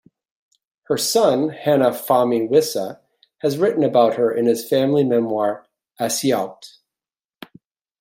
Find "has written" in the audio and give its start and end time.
3.41-3.83